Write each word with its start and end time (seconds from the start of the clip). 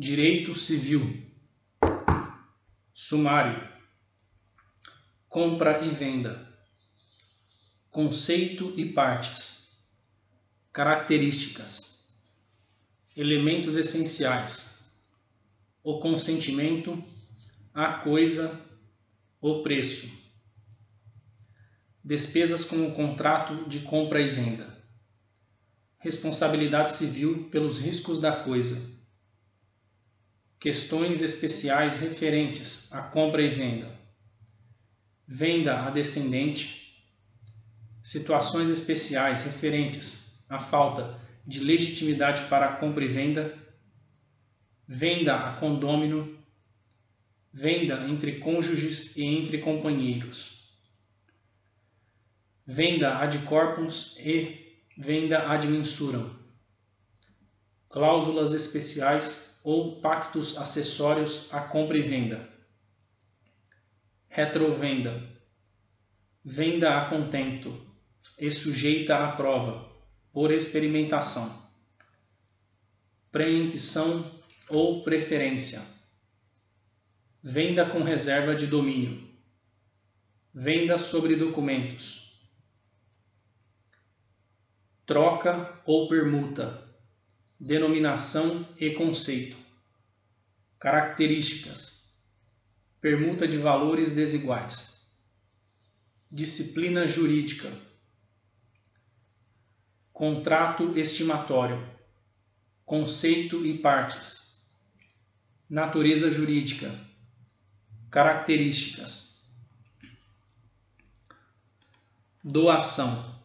Direito 0.00 0.54
Civil. 0.54 1.26
Sumário. 2.94 3.68
Compra 5.28 5.84
e 5.84 5.90
venda. 5.90 6.56
Conceito 7.90 8.72
e 8.76 8.92
partes. 8.92 9.90
Características. 10.72 12.16
Elementos 13.16 13.74
essenciais. 13.74 15.02
O 15.82 15.98
consentimento, 15.98 17.02
a 17.74 17.94
coisa, 17.94 18.56
o 19.40 19.64
preço. 19.64 20.08
Despesas 22.04 22.64
com 22.64 22.86
o 22.86 22.94
contrato 22.94 23.68
de 23.68 23.80
compra 23.80 24.20
e 24.20 24.30
venda. 24.30 24.80
Responsabilidade 25.98 26.92
civil 26.92 27.48
pelos 27.50 27.80
riscos 27.80 28.20
da 28.20 28.44
coisa 28.44 28.96
questões 30.58 31.22
especiais 31.22 32.00
referentes 32.00 32.92
à 32.92 33.02
compra 33.02 33.40
e 33.42 33.48
venda, 33.48 33.96
venda 35.26 35.86
a 35.86 35.90
descendente, 35.90 37.04
situações 38.02 38.68
especiais 38.68 39.44
referentes 39.44 40.44
à 40.48 40.58
falta 40.58 41.20
de 41.46 41.60
legitimidade 41.60 42.48
para 42.48 42.66
a 42.66 42.76
compra 42.76 43.04
e 43.04 43.08
venda, 43.08 43.56
venda 44.86 45.36
a 45.36 45.60
condômino, 45.60 46.38
venda 47.52 48.08
entre 48.08 48.40
cônjuges 48.40 49.16
e 49.16 49.24
entre 49.24 49.58
companheiros, 49.58 50.76
venda 52.66 53.18
ad 53.18 53.38
corpus 53.46 54.16
e 54.18 54.82
venda 54.96 55.48
ad 55.50 55.66
mensuram, 55.68 56.36
cláusulas 57.88 58.52
especiais 58.52 59.47
ou 59.68 60.00
pactos 60.00 60.56
acessórios 60.56 61.52
à 61.52 61.60
compra 61.60 61.98
e 61.98 62.02
venda. 62.02 62.48
Retrovenda. 64.26 65.22
Venda 66.42 66.96
a 66.96 67.10
contento 67.10 67.78
e 68.38 68.50
sujeita 68.50 69.18
à 69.18 69.32
prova, 69.32 69.92
por 70.32 70.50
experimentação. 70.50 71.68
Preempção 73.30 74.40
ou 74.70 75.02
preferência. 75.04 75.82
Venda 77.42 77.84
com 77.90 78.02
reserva 78.02 78.54
de 78.54 78.66
domínio. 78.66 79.28
Venda 80.54 80.96
sobre 80.96 81.36
documentos. 81.36 82.40
Troca 85.04 85.78
ou 85.84 86.08
permuta 86.08 86.88
denominação 87.60 88.66
e 88.78 88.90
conceito. 88.92 89.67
Características: 90.78 92.24
permuta 93.00 93.48
de 93.48 93.58
valores 93.58 94.14
desiguais. 94.14 95.18
Disciplina 96.30 97.06
jurídica. 97.06 97.72
Contrato 100.12 100.98
estimatório. 100.98 101.88
Conceito 102.84 103.64
e 103.64 103.78
partes. 103.78 104.70
Natureza 105.68 106.30
jurídica. 106.30 106.90
Características. 108.10 109.52
Doação. 112.42 113.36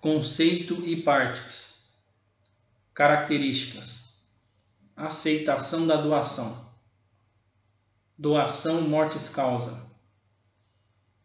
Conceito 0.00 0.84
e 0.84 1.02
partes 1.02 1.74
Características: 2.94 4.03
aceitação 4.96 5.86
da 5.86 5.96
doação, 5.96 6.72
doação 8.16 8.82
mortis 8.82 9.28
causa, 9.28 9.90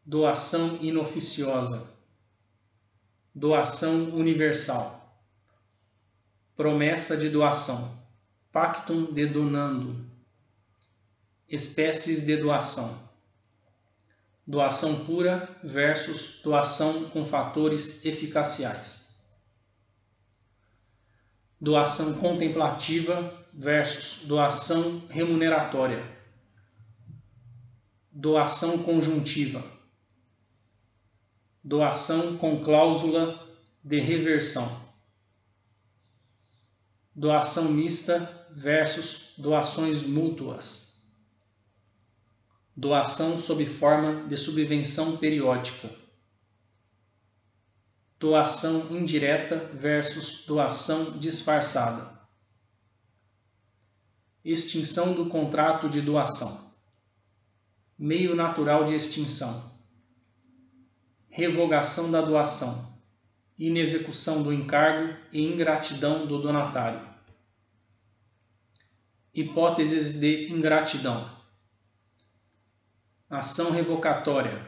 doação 0.03 0.77
inoficiosa, 0.81 1.95
doação 3.33 4.15
universal, 4.15 5.23
promessa 6.55 7.15
de 7.15 7.29
doação, 7.29 8.03
pactum 8.51 9.13
de 9.13 9.27
donando, 9.27 10.09
espécies 11.47 12.25
de 12.25 12.37
doação, 12.37 13.07
doação 14.47 15.05
pura 15.05 15.59
versus 15.63 16.41
doação 16.41 17.07
com 17.11 17.23
fatores 17.23 18.03
eficaciais. 18.03 19.19
Doação 21.61 22.19
contemplativa 22.19 23.38
versus 23.53 24.25
doação 24.25 25.07
remuneratória, 25.09 26.03
doação 28.11 28.83
conjuntiva, 28.83 29.63
doação 31.63 32.37
com 32.37 32.63
cláusula 32.63 33.47
de 33.83 33.99
reversão, 33.99 34.67
doação 37.15 37.71
mista 37.71 38.47
versus 38.51 39.33
doações 39.37 40.03
mútuas, 40.03 41.09
doação 42.75 43.39
sob 43.39 43.65
forma 43.65 44.27
de 44.27 44.37
subvenção 44.37 45.17
periódica 45.17 45.89
doação 48.19 48.87
indireta 48.91 49.57
versus 49.73 50.43
doação 50.45 51.17
disfarçada. 51.17 52.18
Extinção 54.51 55.13
do 55.13 55.27
contrato 55.27 55.87
de 55.87 56.01
doação. 56.01 56.73
Meio 57.95 58.35
natural 58.35 58.83
de 58.83 58.95
extinção. 58.95 59.79
Revogação 61.29 62.09
da 62.09 62.19
doação. 62.19 62.99
Inexecução 63.55 64.41
do 64.41 64.51
encargo 64.51 65.15
e 65.31 65.43
ingratidão 65.43 66.25
do 66.25 66.41
donatário. 66.41 67.07
Hipóteses 69.31 70.19
de 70.19 70.51
ingratidão. 70.51 71.29
Ação 73.29 73.69
revocatória. 73.69 74.65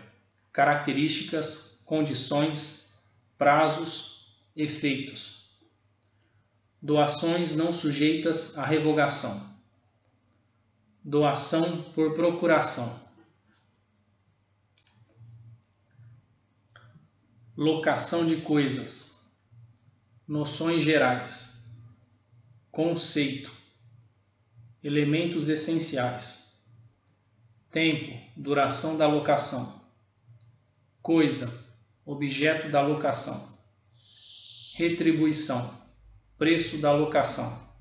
Características, 0.54 1.84
condições, 1.88 3.04
prazos, 3.36 4.32
efeitos. 4.56 5.60
Doações 6.80 7.58
não 7.58 7.74
sujeitas 7.74 8.60
à 8.60 8.64
revogação. 8.64 9.51
Doação 11.04 11.82
por 11.94 12.14
procuração. 12.14 13.02
Locação 17.58 18.26
de 18.26 18.38
coisas. 18.38 19.42
Noções 20.28 20.84
gerais. 20.84 21.82
Conceito. 22.72 23.52
Elementos 24.84 25.50
essenciais. 25.50 26.72
Tempo, 27.72 28.20
duração 28.36 28.98
da 28.98 29.08
locação. 29.08 29.82
Coisa, 31.02 31.66
objeto 32.06 32.70
da 32.70 32.82
locação. 32.82 33.58
Retribuição, 34.76 35.82
preço 36.38 36.78
da 36.78 36.92
locação. 36.92 37.72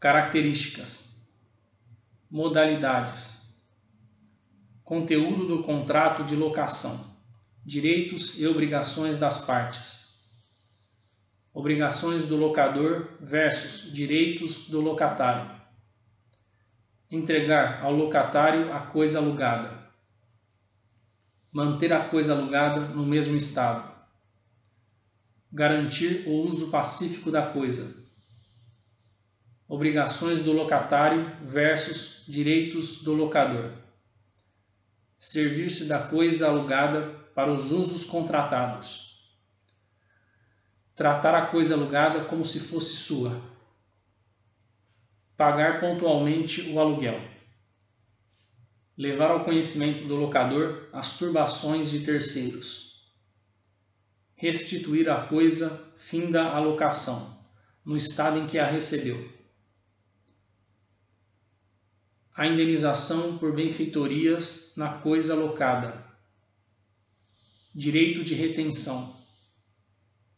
Características, 0.00 1.11
modalidades, 2.32 3.62
conteúdo 4.82 5.46
do 5.46 5.62
contrato 5.62 6.24
de 6.24 6.34
locação, 6.34 7.14
direitos 7.62 8.38
e 8.38 8.46
obrigações 8.46 9.18
das 9.18 9.44
partes. 9.44 10.32
Obrigações 11.52 12.26
do 12.26 12.36
locador 12.36 13.18
versus 13.20 13.92
direitos 13.92 14.70
do 14.70 14.80
locatário. 14.80 15.60
Entregar 17.10 17.84
ao 17.84 17.92
locatário 17.92 18.72
a 18.72 18.80
coisa 18.80 19.18
alugada. 19.18 19.90
Manter 21.52 21.92
a 21.92 22.08
coisa 22.08 22.32
alugada 22.32 22.80
no 22.80 23.04
mesmo 23.04 23.36
estado, 23.36 23.92
garantir 25.52 26.26
o 26.26 26.48
uso 26.48 26.70
pacífico 26.70 27.30
da 27.30 27.44
coisa, 27.52 28.01
obrigações 29.72 30.40
do 30.40 30.52
locatário 30.52 31.34
versus 31.40 32.24
direitos 32.28 33.02
do 33.02 33.14
locador, 33.14 33.72
servir-se 35.16 35.86
da 35.86 35.98
coisa 35.98 36.46
alugada 36.46 37.08
para 37.34 37.50
os 37.50 37.70
usos 37.70 38.04
contratados, 38.04 39.34
tratar 40.94 41.34
a 41.34 41.46
coisa 41.46 41.72
alugada 41.72 42.26
como 42.26 42.44
se 42.44 42.60
fosse 42.60 42.94
sua, 42.96 43.40
pagar 45.38 45.80
pontualmente 45.80 46.70
o 46.70 46.78
aluguel. 46.78 47.26
Levar 48.94 49.30
ao 49.30 49.42
conhecimento 49.42 50.06
do 50.06 50.16
locador 50.16 50.90
as 50.92 51.16
turbações 51.16 51.90
de 51.90 52.04
terceiros, 52.04 53.10
restituir 54.34 55.08
a 55.08 55.26
coisa 55.26 55.94
finda 55.96 56.44
a 56.44 56.60
locação, 56.60 57.42
no 57.82 57.96
estado 57.96 58.38
em 58.38 58.46
que 58.46 58.58
a 58.58 58.66
recebeu, 58.66 59.41
a 62.34 62.46
indenização 62.46 63.36
por 63.38 63.54
benfeitorias 63.54 64.74
na 64.76 64.98
coisa 64.98 65.34
locada, 65.34 66.02
direito 67.74 68.24
de 68.24 68.34
retenção, 68.34 69.20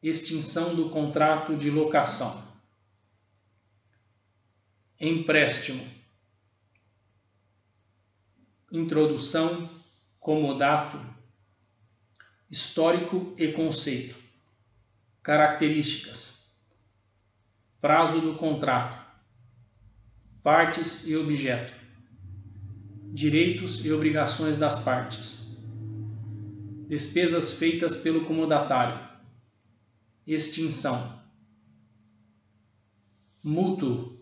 extinção 0.02 0.74
do 0.74 0.90
contrato 0.90 1.56
de 1.56 1.70
locação, 1.70 2.52
empréstimo, 5.00 5.86
introdução, 8.72 9.70
comodato, 10.18 11.00
histórico 12.50 13.34
e 13.38 13.52
conceito, 13.52 14.16
características, 15.22 16.66
prazo 17.80 18.20
do 18.20 18.34
contrato, 18.34 19.04
partes 20.42 21.06
e 21.08 21.16
objeto, 21.16 21.83
direitos 23.14 23.86
e 23.86 23.92
obrigações 23.92 24.56
das 24.56 24.82
partes, 24.82 25.64
despesas 26.88 27.54
feitas 27.54 27.98
pelo 27.98 28.24
comodatário, 28.24 29.08
extinção, 30.26 31.22
mútuo, 33.40 34.20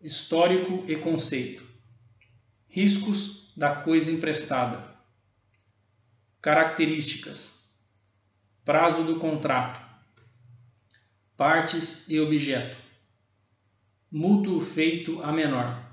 histórico 0.00 0.88
e 0.88 0.94
conceito, 0.94 1.66
riscos 2.68 3.52
da 3.56 3.74
coisa 3.74 4.12
emprestada, 4.12 4.96
características, 6.40 7.84
prazo 8.64 9.02
do 9.02 9.18
contrato, 9.18 9.84
partes 11.36 12.08
e 12.08 12.20
objeto, 12.20 12.76
mútuo 14.08 14.60
feito 14.60 15.20
a 15.20 15.32
menor, 15.32 15.89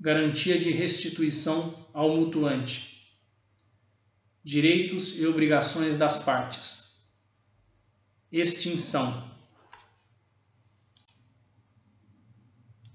garantia 0.00 0.58
de 0.58 0.70
restituição 0.70 1.86
ao 1.92 2.16
mutuante, 2.16 3.12
direitos 4.44 5.18
e 5.18 5.26
obrigações 5.26 5.96
das 5.96 6.24
partes, 6.24 7.02
extinção 8.30 9.37